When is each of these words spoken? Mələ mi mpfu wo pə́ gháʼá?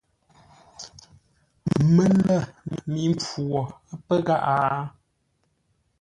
Mələ 1.95 2.37
mi 2.91 3.01
mpfu 3.13 3.41
wo 3.51 3.61
pə́ 4.05 4.17
gháʼá? 4.25 4.55